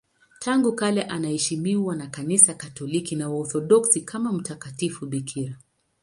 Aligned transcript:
Tangu 0.39 0.73
kale 0.73 1.03
anaheshimiwa 1.03 1.95
na 1.95 2.07
Kanisa 2.07 2.53
Katoliki 2.53 3.15
na 3.15 3.29
Waorthodoksi 3.29 4.01
kama 4.01 4.33
mtakatifu 4.33 5.05
bikira. 5.05 5.57